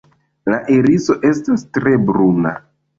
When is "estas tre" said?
1.33-1.97